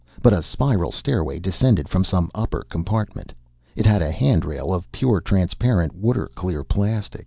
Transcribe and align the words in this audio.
But 0.23 0.33
a 0.33 0.41
spiral 0.41 0.91
stairway 0.91 1.37
descended 1.37 1.87
from 1.87 2.03
some 2.03 2.31
upper 2.33 2.63
compartment. 2.67 3.33
It 3.75 3.85
had 3.85 4.01
a 4.01 4.11
handrail 4.11 4.73
of 4.73 4.91
pure, 4.91 5.21
transparent, 5.21 5.93
water 5.93 6.31
clear 6.33 6.63
plastic. 6.63 7.19